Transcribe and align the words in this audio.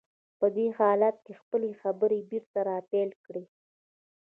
په 0.39 0.47
دې 0.55 0.67
حالت 0.77 1.15
کې 1.25 1.33
يې 1.35 1.39
خپلې 1.41 1.69
خبرې 1.81 2.19
بېرته 2.29 2.59
را 2.67 2.77
پيل 2.91 3.09
کړې. 3.25 3.45